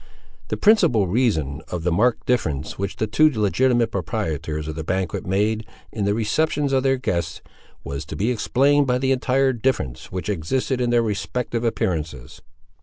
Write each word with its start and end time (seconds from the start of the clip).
The 0.47 0.57
principal 0.57 1.05
reason 1.05 1.61
of 1.67 1.83
the 1.83 1.91
marked 1.91 2.25
difference 2.25 2.79
which 2.79 2.95
the 2.95 3.05
two 3.05 3.29
legitimate 3.29 3.91
proprietors 3.91 4.67
of 4.67 4.73
the 4.73 4.83
banquet 4.83 5.27
made 5.27 5.63
in 5.91 6.05
the 6.05 6.15
receptions 6.15 6.73
of 6.73 6.81
their 6.81 6.97
guests, 6.97 7.39
was 7.83 8.03
to 8.05 8.15
be 8.15 8.31
explained 8.31 8.87
by 8.87 8.97
the 8.97 9.11
entire 9.11 9.53
difference 9.53 10.11
which 10.11 10.27
existed 10.27 10.81
in 10.81 10.89
their 10.89 11.03
respective 11.03 11.63
appearances. 11.63 12.41